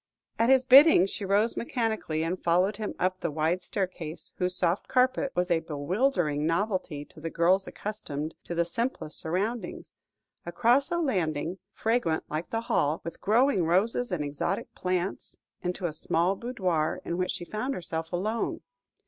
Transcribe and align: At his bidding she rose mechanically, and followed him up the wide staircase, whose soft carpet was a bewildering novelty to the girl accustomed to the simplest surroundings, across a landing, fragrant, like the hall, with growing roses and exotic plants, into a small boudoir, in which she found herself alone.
At 0.39 0.49
his 0.49 0.65
bidding 0.65 1.05
she 1.05 1.25
rose 1.25 1.55
mechanically, 1.55 2.23
and 2.23 2.43
followed 2.43 2.77
him 2.77 2.95
up 2.97 3.19
the 3.19 3.29
wide 3.29 3.61
staircase, 3.61 4.33
whose 4.37 4.55
soft 4.57 4.87
carpet 4.87 5.31
was 5.35 5.51
a 5.51 5.59
bewildering 5.59 6.43
novelty 6.47 7.05
to 7.05 7.21
the 7.21 7.29
girl 7.29 7.61
accustomed 7.67 8.33
to 8.45 8.55
the 8.55 8.65
simplest 8.65 9.19
surroundings, 9.19 9.93
across 10.43 10.89
a 10.91 10.97
landing, 10.97 11.59
fragrant, 11.71 12.23
like 12.31 12.49
the 12.49 12.61
hall, 12.61 13.01
with 13.03 13.21
growing 13.21 13.63
roses 13.63 14.11
and 14.11 14.23
exotic 14.25 14.73
plants, 14.73 15.37
into 15.61 15.85
a 15.85 15.93
small 15.93 16.35
boudoir, 16.35 16.99
in 17.05 17.19
which 17.19 17.29
she 17.33 17.45
found 17.45 17.75
herself 17.75 18.11
alone. 18.11 18.61